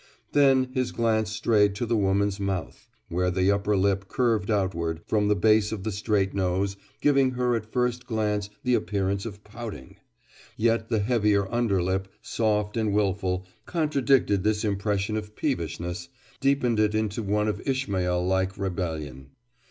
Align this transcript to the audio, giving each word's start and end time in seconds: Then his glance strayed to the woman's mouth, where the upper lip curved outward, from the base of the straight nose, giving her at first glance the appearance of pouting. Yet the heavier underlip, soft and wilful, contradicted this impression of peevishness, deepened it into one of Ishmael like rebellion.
Then 0.31 0.71
his 0.73 0.91
glance 0.91 1.29
strayed 1.29 1.75
to 1.75 1.85
the 1.85 1.95
woman's 1.95 2.39
mouth, 2.39 2.89
where 3.07 3.29
the 3.29 3.51
upper 3.51 3.77
lip 3.77 4.07
curved 4.07 4.49
outward, 4.49 5.01
from 5.05 5.27
the 5.27 5.35
base 5.35 5.71
of 5.71 5.83
the 5.83 5.91
straight 5.91 6.33
nose, 6.33 6.75
giving 7.01 7.33
her 7.33 7.53
at 7.55 7.71
first 7.71 8.07
glance 8.07 8.49
the 8.63 8.73
appearance 8.73 9.27
of 9.27 9.43
pouting. 9.43 9.97
Yet 10.57 10.89
the 10.89 11.01
heavier 11.01 11.47
underlip, 11.53 12.07
soft 12.23 12.77
and 12.77 12.91
wilful, 12.95 13.45
contradicted 13.67 14.43
this 14.43 14.65
impression 14.65 15.17
of 15.17 15.35
peevishness, 15.35 16.09
deepened 16.39 16.79
it 16.79 16.95
into 16.95 17.21
one 17.21 17.47
of 17.47 17.61
Ishmael 17.67 18.25
like 18.25 18.57
rebellion. 18.57 19.29